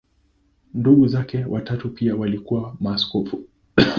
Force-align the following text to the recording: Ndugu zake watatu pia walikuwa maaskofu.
Ndugu 0.73 1.07
zake 1.07 1.45
watatu 1.45 1.89
pia 1.89 2.15
walikuwa 2.15 2.75
maaskofu. 2.79 3.43